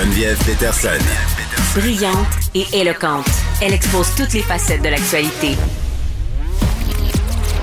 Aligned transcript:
Geneviève 0.00 0.38
Peterson. 0.44 1.04
Brillante 1.74 2.14
et 2.54 2.64
éloquente, 2.72 3.26
elle 3.60 3.72
expose 3.72 4.14
toutes 4.14 4.32
les 4.32 4.42
facettes 4.42 4.80
de 4.80 4.90
l'actualité. 4.90 5.56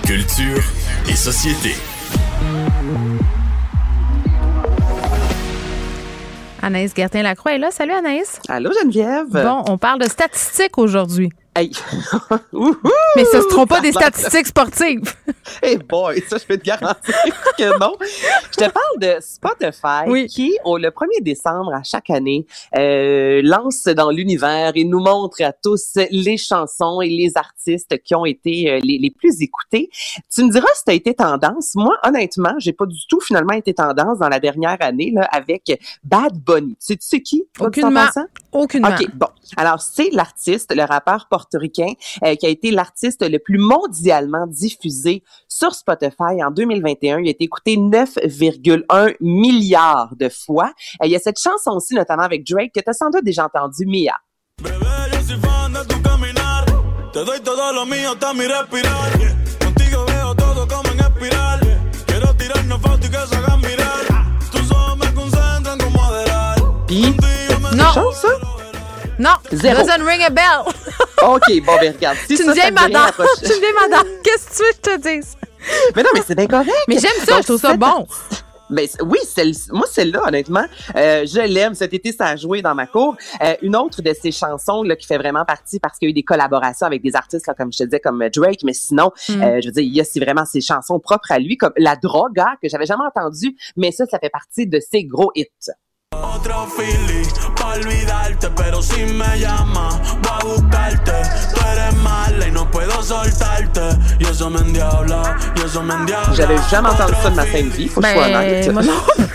Culture 0.06 0.62
et 1.08 1.16
société. 1.16 1.76
Anaïs 6.62 6.94
Gertin-Lacroix 6.94 7.54
est 7.54 7.58
là. 7.58 7.72
Salut 7.72 7.94
Anaïs. 7.94 8.42
Allô 8.50 8.74
Geneviève. 8.74 9.30
Bon, 9.30 9.64
on 9.70 9.78
parle 9.78 10.02
de 10.02 10.10
statistiques 10.10 10.78
aujourd'hui. 10.78 11.30
Hey. 11.56 11.72
Mais 13.16 13.24
ce 13.24 13.38
ne 13.38 13.42
seront 13.44 13.66
pas 13.66 13.80
des 13.80 13.94
statistiques 13.94 14.48
sportives. 14.48 15.14
hey 15.64 15.78
boy, 15.78 16.22
ça, 16.28 16.38
je 16.38 16.44
peux 16.44 16.58
te 16.58 16.66
garantir 16.66 17.16
que 17.58 17.80
non. 17.80 17.96
Je 18.58 18.64
te 18.64 18.72
parle 18.72 19.00
de 19.00 19.22
Spotify 19.22 20.28
qui, 20.28 20.58
au, 20.64 20.78
le 20.78 20.88
1er 20.88 21.22
décembre 21.22 21.74
à 21.74 21.84
chaque 21.84 22.10
année, 22.10 22.46
euh, 22.78 23.42
lance 23.44 23.84
dans 23.84 24.12
l'univers 24.12 24.72
et 24.76 24.86
nous 24.86 25.02
montre 25.02 25.44
à 25.44 25.52
tous 25.52 25.98
les 26.10 26.38
chansons 26.38 27.02
et 27.02 27.10
les 27.10 27.34
artistes 27.36 28.02
qui 28.04 28.16
ont 28.16 28.24
été 28.24 28.72
euh, 28.72 28.80
les, 28.82 28.98
les, 28.98 29.12
plus 29.12 29.42
écoutés. 29.42 29.90
Tu 30.34 30.44
me 30.46 30.52
diras 30.52 30.68
si 30.74 30.86
tu 30.86 30.92
as 30.92 30.94
été 30.94 31.14
tendance. 31.14 31.76
Moi, 31.76 31.98
honnêtement, 32.04 32.54
j'ai 32.60 32.72
pas 32.72 32.86
du 32.86 33.06
tout 33.10 33.20
finalement 33.20 33.54
été 33.54 33.74
tendance 33.74 34.20
dans 34.20 34.30
la 34.30 34.40
dernière 34.40 34.78
année 34.80 35.12
là, 35.14 35.28
avec 35.34 35.78
Bad 36.06 36.38
Bunny. 36.38 36.76
Tu 36.76 36.78
sais, 36.80 36.96
tu 36.96 37.08
sais 37.08 37.22
qui? 37.22 37.44
Aucunement. 37.60 38.06
Aucunement. 38.56 38.88
OK, 38.88 39.06
bon. 39.14 39.28
Alors, 39.58 39.82
c'est 39.82 40.10
l'artiste, 40.12 40.74
le 40.74 40.84
rappeur 40.84 41.28
portoricain, 41.30 41.92
euh, 42.24 42.36
qui 42.36 42.46
a 42.46 42.50
été 42.50 42.72
l'artiste 42.72 43.30
le 43.30 43.38
plus 43.38 43.58
mondialement 43.58 44.48
diffusé 44.48 45.24
sur 45.50 45.76
Spotify 45.76 46.42
en 46.42 46.52
2021. 46.52 47.20
Il 47.20 47.28
a 47.28 47.32
été 47.32 47.44
écouté 47.44 47.76
9,1 47.76 49.16
milliards 49.20 50.16
de 50.16 50.30
fois. 50.30 50.72
Euh, 51.02 51.06
il 51.06 51.12
y 51.12 51.16
a 51.18 51.20
cette 51.20 51.40
chanson 51.40 51.72
aussi, 51.72 51.96
notamment 51.96 52.24
avec 52.24 52.48
Drake, 52.48 52.72
que 52.74 52.80
tu 52.80 52.90
as 52.90 52.94
sans 52.94 53.10
doute 53.10 53.26
déjà 53.26 53.46
entendu, 53.46 53.86
Mia. 53.86 54.16
Puis, 66.88 67.16
non. 67.76 68.12
Ça? 68.14 68.45
Non, 69.18 69.32
Zéro. 69.52 69.78
doesn't 69.86 70.04
ring 70.06 70.22
a 70.24 70.30
bell. 70.30 70.74
OK, 71.24 71.62
bon, 71.66 71.74
ben 71.80 71.94
regarde. 71.96 72.18
Si 72.28 72.36
tu 72.36 72.44
ça, 72.44 72.50
me 72.50 72.54
rien, 72.54 72.72
madame. 72.72 73.12
Tu 73.40 73.48
me 73.50 73.60
vieille 73.60 73.74
madame. 73.90 74.08
Qu'est-ce 74.24 74.46
que 74.50 74.56
tu 74.56 74.64
veux 74.64 74.72
que 74.72 75.02
je 75.04 75.10
te 75.10 75.16
dise? 75.20 75.38
Mais 75.96 76.04
non, 76.04 76.10
mais 76.14 76.22
c'est 76.28 76.36
bien 76.36 76.48
correct. 76.48 76.70
Mais 76.88 76.96
j'aime 77.00 77.12
ça, 77.26 77.32
Donc, 77.34 77.42
je 77.42 77.48
trouve 77.48 77.60
ça 77.62 77.76
bon. 77.78 78.06
Ben, 78.70 78.88
oui, 79.04 79.20
celle, 79.24 79.54
moi, 79.72 79.86
celle-là, 79.90 80.24
honnêtement, 80.28 80.66
euh, 80.96 81.26
je 81.28 81.40
l'aime. 81.40 81.76
Cet 81.76 81.94
été, 81.94 82.12
ça 82.12 82.26
a 82.30 82.36
joué 82.36 82.62
dans 82.64 82.74
ma 82.74 82.88
cour. 82.88 83.16
Euh, 83.44 83.54
une 83.62 83.76
autre 83.76 84.02
de 84.02 84.12
ces 84.20 84.32
chansons 84.32 84.82
là, 84.84 84.96
qui 84.96 85.06
fait 85.06 85.20
vraiment 85.20 85.46
partie 85.46 85.80
parce 85.80 85.98
qu'il 86.00 86.08
y 86.08 86.10
a 86.10 86.12
eu 86.12 86.14
des 86.14 86.24
collaborations 86.24 86.88
avec 86.88 87.04
des 87.04 87.16
artistes, 87.16 87.46
là, 87.48 87.54
comme 87.54 87.72
je 87.72 87.78
te 87.78 87.84
disais, 87.84 88.00
comme 88.00 88.28
Drake, 88.36 88.62
mais 88.64 88.74
sinon, 88.74 89.12
Mm. 89.30 89.42
euh, 89.44 89.62
je 89.62 89.68
veux 89.68 89.72
dire, 89.72 89.84
il 89.84 89.96
y 89.96 90.02
a 90.02 90.04
c'est 90.04 90.20
vraiment 90.20 90.46
ses 90.46 90.62
chansons 90.62 91.00
propres 91.00 91.32
à 91.32 91.38
lui, 91.40 91.58
comme 91.58 91.74
La 91.78 91.96
Droga, 91.96 92.56
que 92.62 92.68
j'avais 92.68 92.88
jamais 92.88 93.04
entendu, 93.06 93.56
mais 93.78 93.92
ça, 93.92 94.06
ça 94.08 94.18
fait 94.20 94.32
partie 94.32 94.66
de 94.68 94.80
ses 94.80 95.04
gros 95.04 95.32
hits. 95.36 95.48
Otro 96.46 96.68
feeling 96.78 97.26
pa 97.56 97.74
olvidarte, 97.74 98.52
pero 98.56 98.80
si 98.80 99.04
me 99.04 99.40
llama, 99.40 99.90
voy 100.22 100.32
a 100.32 100.46
buscarte. 100.46 101.12
Tú 101.52 101.62
eres 101.72 101.96
mala 102.04 102.48
y 102.48 102.52
no 102.52 102.70
puedo 102.70 103.02
soltarte. 103.02 103.82
Y 104.20 104.28
eso 104.28 104.52
me 104.52 104.60
endiabla, 104.60 105.38
y 105.56 105.66
eso 105.66 105.82
me 105.82 105.96
endiabla. 105.96 106.36
J'avais 106.36 106.62
jamais 106.70 106.90
entendu 106.90 107.16
ça 107.24 107.32
de 107.32 107.36
ma 107.36 107.46
vie, 107.46 107.88
faut 107.88 108.00
que 108.00 108.08
je 108.08 108.14
sois 108.14 108.26
honnête. 108.28 109.35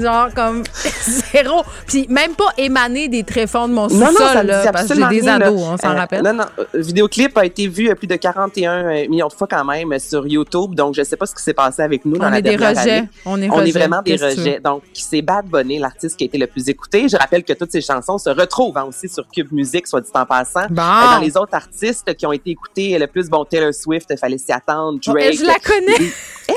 Genre 0.00 0.28
comme 0.34 0.62
zéro. 1.32 1.62
Puis 1.86 2.06
même 2.08 2.34
pas 2.34 2.52
émaner 2.56 3.08
des 3.08 3.24
tréfonds 3.24 3.68
de 3.68 3.72
mon 3.74 3.88
Non, 3.88 4.06
non, 4.06 4.06
ça 4.12 4.28
sous-sol, 4.28 4.42
me 4.44 4.48
là, 4.48 4.62
dit 4.62 4.68
parce 4.72 4.88
que 4.88 4.94
j'ai 4.94 5.02
absolument 5.02 5.08
des 5.08 5.20
là. 5.22 5.34
ados, 5.46 5.60
on 5.62 5.76
s'en 5.76 5.90
Euh, 5.90 5.94
rappelle. 5.94 6.22
Non, 6.22 6.32
non, 6.34 6.44
euh, 6.58 6.64
le 6.74 6.82
vidéoclip 6.82 7.36
a 7.38 7.44
été 7.44 7.66
vu 7.68 7.88
euh, 7.90 7.94
plus 7.94 8.06
de 8.06 8.16
41 8.16 9.08
millions 9.08 9.28
de 9.28 9.32
fois 9.32 9.46
quand 9.50 9.64
même 9.64 9.92
euh, 9.92 9.98
sur 9.98 10.26
YouTube, 10.26 10.74
donc 10.74 10.94
je 10.94 11.02
sais 11.02 11.16
pas 11.16 11.26
ce 11.26 11.34
qui 11.34 11.42
s'est 11.42 11.54
passé 11.54 11.82
avec 11.82 12.04
nous 12.04 12.16
dans 12.18 12.26
on 12.26 12.30
la 12.30 12.38
est 12.38 12.42
des 12.42 12.56
dernière 12.56 12.76
rejets. 12.78 12.90
année. 12.98 13.08
On 13.24 13.40
est 13.42 13.50
On 13.50 13.60
est 13.62 13.70
vraiment 13.72 14.02
des 14.02 14.16
rejets. 14.16 14.60
Donc, 14.62 14.82
c'est 14.92 15.22
Bad 15.22 15.46
Bunny, 15.46 15.78
l'artiste 15.78 16.16
qui 16.16 16.24
a 16.24 16.26
été 16.26 16.38
le 16.38 16.46
plus 16.46 16.68
écouté. 16.68 17.08
Je 17.08 17.16
rappelle 17.16 17.44
que 17.44 17.52
toutes 17.52 17.72
ces 17.72 17.80
chansons 17.80 18.18
se 18.18 18.30
retrouvent 18.30 18.76
hein, 18.78 18.84
aussi 18.88 19.08
sur 19.08 19.26
Cube 19.28 19.52
Music, 19.52 19.86
soit 19.86 20.00
dit 20.00 20.10
en 20.14 20.26
passant. 20.26 20.66
Bon. 20.70 20.82
Euh, 20.82 21.14
Dans 21.14 21.20
les 21.20 21.36
autres 21.36 21.54
artistes 21.54 22.14
qui 22.14 22.26
ont 22.26 22.32
été 22.32 22.50
écoutés 22.50 22.98
le 22.98 23.06
plus, 23.06 23.28
bon, 23.28 23.44
Taylor 23.44 23.72
Swift, 23.74 24.16
fallait 24.18 24.38
s'y 24.38 24.52
attendre, 24.52 24.98
Oh, 25.08 25.12
Drake. 25.12 25.34
je 25.38 25.44
la 25.44 25.54
connais. 25.58 26.10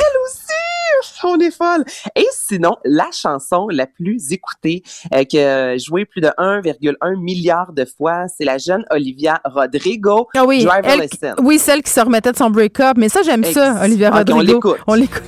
On 1.23 1.37
est 1.39 1.51
folle! 1.51 1.83
Et 2.15 2.25
sinon, 2.31 2.75
la 2.85 3.07
chanson 3.11 3.67
la 3.69 3.85
plus 3.87 4.31
écoutée, 4.31 4.83
euh, 5.13 5.23
qui 5.23 5.39
a 5.39 5.77
joué 5.77 6.05
plus 6.05 6.21
de 6.21 6.29
1,1 6.37 7.15
milliard 7.19 7.73
de 7.73 7.85
fois, 7.85 8.25
c'est 8.27 8.43
la 8.45 8.57
jeune 8.57 8.83
Olivia 8.91 9.39
Rodrigo, 9.45 10.27
Ah 10.35 10.45
oui, 10.45 10.63
Driver 10.63 10.91
elle- 10.91 11.01
Listen. 11.01 11.35
oui, 11.41 11.59
celle 11.59 11.83
qui 11.83 11.91
se 11.91 11.99
remettait 11.99 12.31
de 12.31 12.37
son 12.37 12.49
break-up. 12.49 12.97
Mais 12.97 13.09
ça, 13.09 13.21
j'aime 13.23 13.43
ça, 13.43 13.81
Olivia 13.83 14.09
Ok, 14.09 14.15
on 14.29 14.35
Rodrigo. 14.35 14.41
l'écoute. 14.43 14.77
On 14.87 14.93
l'écoute. 14.95 15.23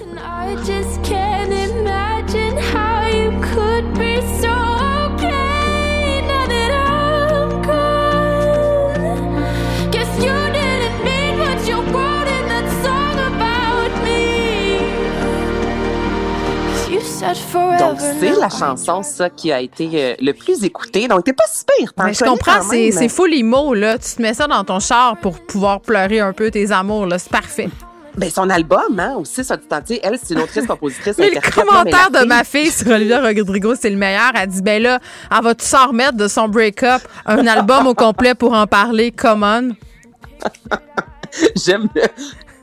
Donc, 17.79 17.99
c'est 17.99 18.31
la 18.31 18.49
chanson, 18.49 19.03
ça, 19.03 19.29
qui 19.29 19.51
a 19.51 19.59
été 19.59 19.89
euh, 19.93 20.15
le 20.19 20.33
plus 20.33 20.63
écoutée. 20.63 21.07
Donc, 21.07 21.23
t'es 21.23 21.33
pas 21.33 21.43
si 21.51 21.63
pire, 21.77 21.91
Ben, 21.97 22.13
je 22.13 22.23
comprends, 22.23 22.61
c'est 22.61 22.91
c'est 22.91 23.09
full 23.09 23.33
emo, 23.33 23.73
là. 23.73 23.97
Tu 23.97 24.15
te 24.15 24.21
mets 24.21 24.33
ça 24.33 24.47
dans 24.47 24.63
ton 24.63 24.79
char 24.79 25.17
pour 25.17 25.39
pouvoir 25.39 25.81
pleurer 25.81 26.19
un 26.19 26.33
peu 26.33 26.51
tes 26.51 26.71
amours, 26.71 27.05
là. 27.05 27.19
C'est 27.19 27.31
parfait. 27.31 27.69
Ben, 28.15 28.29
son 28.29 28.49
album, 28.49 28.99
hein, 28.99 29.15
aussi, 29.17 29.43
ça 29.43 29.57
dit 29.57 29.65
sais, 29.85 29.99
elle, 30.03 30.19
c'est 30.21 30.35
une 30.35 30.41
autrice, 30.41 30.67
compositrice, 30.67 31.17
Mais 31.17 31.29
le 31.33 31.35
mais 31.35 31.51
commentaire 31.51 32.11
de 32.11 32.25
ma 32.25 32.43
fille 32.43 32.69
sur 32.69 32.91
Olivia 32.91 33.21
Rodrigo, 33.21 33.73
c'est 33.75 33.89
le 33.89 33.97
meilleur. 33.97 34.31
Elle 34.35 34.49
dit, 34.49 34.61
ben 34.61 34.81
là, 34.81 34.99
elle 35.31 35.43
va 35.43 35.55
tout 35.55 35.65
s'en 35.65 35.87
remettre 35.87 36.15
de 36.15 36.27
son 36.27 36.47
break-up, 36.47 37.01
un 37.25 37.47
album 37.47 37.87
au 37.87 37.95
complet 37.95 38.35
pour 38.35 38.53
en 38.53 38.67
parler? 38.67 39.11
Come 39.11 39.43
on. 39.43 39.69
J'aime 41.55 41.87
le 41.95 42.03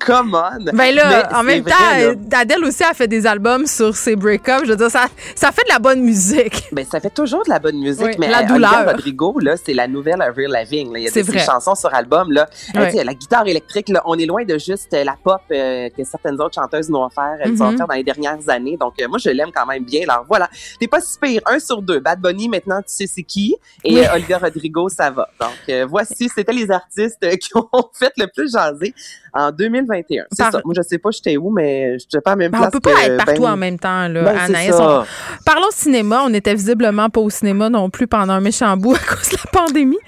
come 0.04 0.34
on. 0.34 0.64
Ben 0.74 0.94
là, 0.94 1.28
Mais 1.30 1.34
en 1.36 1.42
même 1.42 1.62
vrai, 1.62 1.70
temps, 1.72 2.14
là. 2.30 2.38
Adèle 2.40 2.64
aussi 2.64 2.82
a 2.82 2.94
fait 2.94 3.08
des 3.08 3.26
albums 3.26 3.66
sur 3.66 3.94
ses 3.96 4.16
break-ups. 4.16 4.64
Je 4.64 4.70
veux 4.70 4.76
dire, 4.76 4.90
ça, 4.90 5.06
ça 5.34 5.52
fait 5.52 5.62
de 5.64 5.72
la 5.72 5.78
bonne 5.78 6.00
musique. 6.02 6.68
Ben, 6.72 6.86
ça 6.90 7.00
fait 7.00 7.10
toujours 7.10 7.44
de 7.44 7.50
la 7.50 7.58
bonne 7.58 7.78
musique, 7.78 8.04
Oui, 8.04 8.14
mais 8.18 8.28
la 8.28 8.40
euh, 8.42 8.46
douleur. 8.46 8.72
Olivia 8.72 8.92
Rodrigo, 8.92 9.38
là, 9.40 9.54
c'est 9.56 9.74
la 9.74 9.88
nouvelle 9.88 10.22
Avril 10.22 10.48
Lavigne. 10.48 10.92
Il 10.96 11.02
y 11.02 11.08
a 11.08 11.10
des, 11.10 11.22
vrai. 11.22 11.38
chansons 11.40 11.74
sur 11.74 11.92
album, 11.94 12.30
là. 12.32 12.48
Euh, 12.76 12.86
tu 12.90 12.96
sais, 12.98 13.04
la 13.04 13.14
guitare 13.14 13.46
électrique, 13.46 13.88
là, 13.88 14.02
on 14.06 14.16
est 14.18 14.26
loin 14.26 14.44
de 14.44 14.56
juste 14.56 14.94
euh, 14.94 15.04
la 15.04 15.16
pop 15.22 15.40
euh, 15.50 15.88
que 15.90 16.04
certaines 16.04 16.40
autres 16.40 16.54
chanteuses 16.54 16.88
nous 16.88 16.98
ont 16.98 17.06
offert, 17.06 17.36
elles 17.40 17.52
nous 17.52 17.62
ont 17.62 17.66
Mhm. 17.68 17.74
offert 17.74 17.86
dans 17.88 17.94
les 17.94 18.04
dernières 18.04 18.48
années. 18.48 18.76
Donc, 18.78 18.94
euh, 19.00 19.08
moi, 19.08 19.18
je 19.18 19.30
l'aime 19.30 19.50
quand 19.54 19.66
même 19.66 19.84
bien. 19.84 20.02
Alors, 20.08 20.24
voilà. 20.28 20.48
T'es 20.78 20.86
pas 20.88 21.00
si 21.00 21.18
pire. 21.18 21.42
Un 21.46 21.58
sur 21.58 21.82
deux. 21.82 21.98
Bad 22.00 22.20
Bunny, 22.20 22.48
maintenant, 22.48 22.78
tu 22.78 22.84
sais 22.94 23.06
c'est 23.06 23.22
qui. 23.24 23.56
Et 23.84 23.94
Oui. 23.94 24.04
euh, 24.06 24.14
Olivia 24.14 24.38
Rodrigo, 24.38 24.88
ça 24.88 25.10
va. 25.10 25.28
Donc, 25.40 25.50
euh, 25.68 25.86
voici, 25.88 26.28
c'était 26.34 26.52
les 26.52 26.70
artistes 26.70 27.18
euh, 27.24 27.30
qui 27.36 27.50
ont 27.56 27.68
fait 27.92 28.12
le 28.16 28.26
plus 28.32 28.52
jaser 28.52 28.94
en 29.32 29.50
2021. 29.52 30.24
C'est 30.32 30.42
Par- 30.42 30.52
ça. 30.52 30.60
Moi, 30.64 30.74
je 30.76 30.82
sais 30.82 30.98
pas 30.98 31.10
j'étais 31.10 31.36
où, 31.36 31.50
mais 31.50 31.98
je 31.98 32.18
pas 32.18 32.32
à 32.32 32.36
même 32.36 32.50
Ben, 32.50 32.58
place 32.58 32.68
on 32.68 32.78
peut 32.78 32.80
pas 32.80 32.94
que 32.94 33.00
être 33.10 33.24
partout 33.24 33.42
ben- 33.42 33.52
en 33.52 33.56
même 33.56 33.78
temps, 33.78 34.08
là, 34.08 34.22
ben, 34.22 34.36
Anaïs. 34.38 34.74
On- 34.78 35.04
Parlons 35.44 35.70
cinéma. 35.70 36.22
On 36.26 36.32
était 36.34 36.54
visiblement 36.54 37.08
pas 37.10 37.20
au 37.20 37.30
cinéma 37.30 37.68
non 37.70 37.90
plus 37.90 38.06
pendant 38.06 38.32
un 38.34 38.40
méchant 38.40 38.76
bout 38.76 38.94
à 38.94 38.98
cause 39.14 39.28
de 39.30 39.36
la 39.36 39.50
pandémie. 39.50 39.98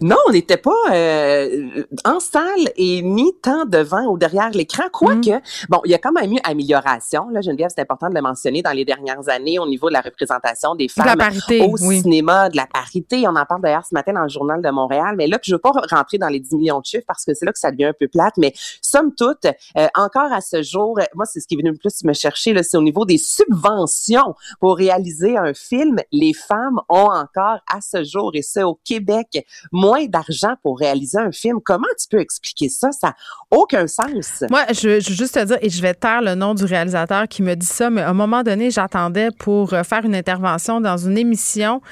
Non, 0.00 0.16
on 0.28 0.32
n'était 0.32 0.56
pas 0.56 0.70
euh, 0.92 1.84
en 2.04 2.20
salle 2.20 2.70
et 2.76 3.02
ni 3.02 3.32
tant 3.42 3.64
devant 3.64 4.06
ou 4.06 4.18
derrière 4.18 4.50
l'écran. 4.50 4.84
Quoique, 4.92 5.30
bon, 5.68 5.80
il 5.84 5.90
y 5.90 5.94
a 5.94 5.98
quand 5.98 6.12
même 6.12 6.32
eu 6.32 6.38
amélioration. 6.44 7.28
Là, 7.30 7.40
Geneviève, 7.40 7.70
c'est 7.74 7.82
important 7.82 8.08
de 8.08 8.14
le 8.14 8.22
mentionner 8.22 8.62
dans 8.62 8.72
les 8.72 8.84
dernières 8.84 9.28
années 9.28 9.58
au 9.58 9.66
niveau 9.66 9.88
de 9.88 9.94
la 9.94 10.00
représentation 10.00 10.74
des 10.74 10.86
De 10.86 10.92
femmes 10.92 11.18
parité, 11.18 11.62
au 11.62 11.76
oui. 11.80 12.00
cinéma, 12.00 12.48
de 12.48 12.56
la 12.56 12.66
parité. 12.66 13.24
On 13.26 13.36
en 13.36 13.44
parle 13.44 13.62
d'ailleurs 13.62 13.86
ce 13.86 13.94
matin 13.94 14.12
dans 14.12 14.22
le 14.22 14.28
journal 14.28 14.62
de 14.62 14.70
Montréal. 14.70 15.14
Mais 15.16 15.26
là, 15.26 15.38
puis 15.38 15.50
je 15.50 15.56
veux 15.56 15.60
pas 15.60 15.72
rentrer 15.90 16.18
dans 16.18 16.28
les 16.28 16.40
10 16.40 16.56
millions 16.56 16.80
de 16.80 16.84
chiffres 16.84 17.04
parce 17.06 17.24
que 17.24 17.34
c'est 17.34 17.44
là 17.44 17.52
que 17.52 17.58
ça 17.58 17.70
devient 17.70 17.86
un 17.86 17.92
peu 17.92 18.08
plate. 18.08 18.34
Mais 18.38 18.52
somme 18.80 19.14
toute, 19.14 19.44
euh, 19.44 19.86
encore 19.94 20.32
à 20.32 20.40
ce 20.40 20.62
jour, 20.62 20.98
euh, 20.98 21.04
moi, 21.14 21.26
c'est 21.26 21.40
ce 21.40 21.46
qui 21.46 21.54
est 21.54 21.58
venu 21.58 21.70
le 21.70 21.76
plus 21.76 22.04
me 22.04 22.12
chercher, 22.12 22.60
c'est 22.62 22.76
au 22.76 22.82
niveau 22.82 23.04
des 23.04 23.18
subventions 23.18 24.34
pour 24.60 24.76
réaliser 24.76 25.36
un 25.36 25.54
film. 25.54 25.98
Les 26.10 26.32
femmes 26.32 26.80
ont 26.88 27.10
encore 27.10 27.58
à 27.72 27.80
ce 27.80 28.04
jour, 28.04 28.30
et 28.34 28.42
ce 28.42 28.60
au 28.60 28.78
Québec, 28.84 29.46
moins 29.82 30.06
d'argent 30.06 30.54
pour 30.62 30.78
réaliser 30.78 31.18
un 31.18 31.32
film. 31.32 31.58
Comment 31.64 31.88
tu 31.98 32.06
peux 32.08 32.20
expliquer 32.20 32.68
ça? 32.68 32.92
Ça 32.92 33.08
n'a 33.08 33.16
aucun 33.50 33.86
sens. 33.86 34.44
Moi, 34.48 34.60
je, 34.70 35.00
je 35.00 35.10
veux 35.10 35.16
juste 35.16 35.34
te 35.34 35.44
dire, 35.44 35.58
et 35.60 35.68
je 35.68 35.82
vais 35.82 35.94
taire 35.94 36.22
le 36.22 36.34
nom 36.34 36.54
du 36.54 36.64
réalisateur 36.64 37.26
qui 37.28 37.42
me 37.42 37.54
dit 37.54 37.66
ça, 37.66 37.90
mais 37.90 38.02
à 38.02 38.10
un 38.10 38.14
moment 38.14 38.42
donné, 38.42 38.70
j'attendais 38.70 39.30
pour 39.38 39.74
euh, 39.74 39.82
faire 39.82 40.04
une 40.04 40.14
intervention 40.14 40.80
dans 40.80 40.96
une 40.96 41.18
émission 41.18 41.82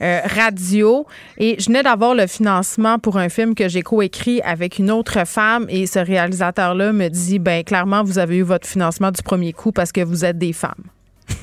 euh, 0.00 0.20
radio 0.24 1.06
et 1.38 1.56
je 1.58 1.66
venais 1.66 1.82
d'avoir 1.82 2.14
le 2.14 2.26
financement 2.26 2.98
pour 2.98 3.16
un 3.18 3.28
film 3.28 3.54
que 3.54 3.68
j'ai 3.68 3.82
coécrit 3.82 4.40
avec 4.42 4.78
une 4.78 4.90
autre 4.90 5.26
femme 5.26 5.66
et 5.68 5.86
ce 5.86 5.98
réalisateur-là 5.98 6.92
me 6.92 7.08
dit, 7.08 7.38
ben 7.38 7.64
clairement, 7.64 8.04
vous 8.04 8.18
avez 8.18 8.36
eu 8.36 8.42
votre 8.42 8.66
financement 8.66 9.10
du 9.10 9.22
premier 9.22 9.52
coup 9.52 9.72
parce 9.72 9.92
que 9.92 10.02
vous 10.02 10.24
êtes 10.24 10.38
des 10.38 10.52
femmes. 10.52 10.84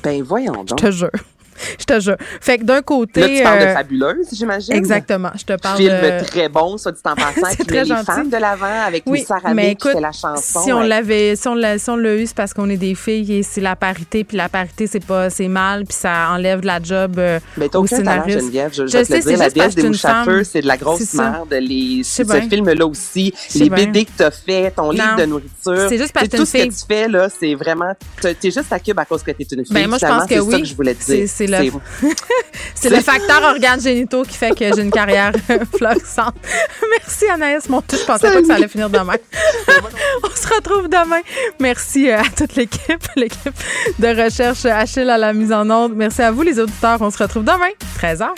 Ben 0.02 0.22
voyons 0.22 0.64
donc. 0.64 0.68
Je 0.70 0.74
te 0.74 0.90
jure. 0.90 1.10
Je 1.78 1.84
te 1.84 2.00
jure. 2.00 2.16
Fait 2.40 2.58
que 2.58 2.64
d'un 2.64 2.82
côté. 2.82 3.20
Là, 3.20 3.28
tu 3.28 3.42
parles 3.42 3.58
euh, 3.62 3.66
de 3.66 3.72
fabuleuse, 3.74 4.26
j'imagine. 4.32 4.74
Exactement. 4.74 5.30
Je 5.36 5.44
te 5.44 5.60
parle 5.60 5.76
Film 5.78 5.90
de. 5.92 6.24
très 6.24 6.48
bon, 6.48 6.76
soit 6.78 6.92
dit 6.92 7.00
en 7.04 7.14
passant, 7.16 7.32
C'est 7.50 7.56
qui 7.58 7.64
très 7.66 7.76
met 7.78 7.82
les 7.84 7.88
gentil. 7.88 8.04
femmes 8.06 8.28
de 8.30 8.36
l'avant 8.36 8.80
avec 8.86 9.02
Oui, 9.06 9.20
Lisa 9.20 9.36
mais 9.54 9.66
qui 9.66 9.70
écoute, 9.72 9.92
fait 9.92 10.00
la 10.00 10.12
chanson. 10.12 10.60
Si 10.64 10.72
on 10.72 10.80
ouais. 10.80 10.88
l'avait, 10.88 11.36
si 11.36 11.48
on 11.48 11.54
l'a, 11.54 11.78
si 11.78 11.90
on 11.90 11.96
l'a 11.96 12.14
eu, 12.16 12.26
c'est 12.26 12.36
parce 12.36 12.52
qu'on 12.54 12.68
est 12.70 12.76
des 12.76 12.94
filles 12.94 13.32
et 13.38 13.42
c'est 13.42 13.60
la 13.60 13.76
parité, 13.76 14.24
puis 14.24 14.36
la 14.36 14.48
parité 14.48 14.86
c'est 14.86 15.04
pas, 15.04 15.30
c'est 15.30 15.48
mal, 15.48 15.84
puis 15.84 15.96
ça 15.96 16.30
enlève 16.30 16.60
de 16.60 16.66
la 16.66 16.80
job 16.82 17.16
euh, 17.18 17.38
Mais 17.56 17.68
t'as 17.68 17.78
au 17.78 17.82
aucun 17.84 18.02
talent. 18.02 18.24
Geneviève. 18.28 18.72
Je, 18.72 18.86
je 18.86 18.92
Je 18.92 18.98
te 18.98 19.04
sais, 19.04 19.16
le 19.16 19.22
c'est 19.22 19.28
dire. 19.30 19.38
La 19.38 19.68
que 19.68 19.74
des 19.74 19.88
mouches 19.88 20.04
à 20.04 20.24
feu, 20.24 20.36
femme. 20.36 20.44
c'est 20.44 20.60
de 20.62 20.66
la 20.66 20.76
grosse 20.76 21.00
C'est 21.02 21.18
merde. 21.18 21.52
Les, 21.60 22.02
ce 22.04 22.22
film-là 22.24 22.86
aussi, 22.86 23.34
les. 23.54 23.68
BD 23.70 24.04
que 24.04 24.10
t'as 24.16 24.30
fait, 24.30 24.70
ton 24.72 24.90
livre 24.90 25.16
de 25.16 25.24
nourriture. 25.26 25.86
C'est 25.88 25.98
juste 25.98 26.12
parce 26.12 26.28
que 26.28 26.36
tout 26.36 26.44
ce 26.46 26.52
que 26.52 26.64
tu 26.64 26.86
fais, 26.88 27.08
là, 27.08 27.28
c'est 27.28 27.54
vraiment. 27.54 27.92
T'es 28.20 28.34
juste 28.50 28.72
à 28.72 28.78
cube 28.80 28.98
à 28.98 29.04
cause 29.04 29.22
que 29.22 29.30
t'es 29.30 29.44
une 29.52 29.64
fille. 29.64 29.74
Ben, 29.74 29.88
moi, 29.88 29.98
je 30.00 30.06
pense 30.06 30.24
que 30.24 30.34
c'est 30.34 30.40
oui. 30.40 30.52
ça 30.52 30.58
que 30.60 30.64
je 30.66 30.74
voulais 30.74 30.94
te 30.94 31.02
C'est- 31.02 31.16
dire. 31.18 31.28
c'est 32.00 32.10
le- 32.10 32.14
C'est 32.74 32.90
le 32.90 33.00
facteur 33.00 33.42
organes 33.42 33.80
génitaux 33.80 34.22
qui 34.22 34.36
fait 34.36 34.50
que 34.50 34.64
j'ai 34.74 34.82
une 34.82 34.90
carrière 34.90 35.32
florissante. 35.76 36.34
Merci 36.98 37.28
Anaïs, 37.28 37.68
mon 37.68 37.82
je 37.90 37.96
pensais 38.04 38.30
pas 38.32 38.40
que 38.40 38.46
ça 38.46 38.54
allait 38.54 38.68
finir 38.68 38.88
demain. 38.90 39.14
On 40.22 40.30
se 40.36 40.54
retrouve 40.54 40.88
demain. 40.88 41.20
Merci 41.60 42.10
euh, 42.10 42.20
à 42.20 42.24
toute 42.36 42.54
l'équipe, 42.56 43.02
l'équipe 43.16 43.52
de 43.98 44.24
recherche 44.24 44.64
Achille 44.64 45.08
à 45.10 45.18
la 45.18 45.32
mise 45.32 45.52
en 45.52 45.68
onde. 45.70 45.94
Merci 45.94 46.22
à 46.22 46.30
vous 46.30 46.42
les 46.42 46.58
auditeurs. 46.60 46.98
On 47.00 47.10
se 47.10 47.18
retrouve 47.18 47.44
demain, 47.44 47.70
13h. 48.00 48.28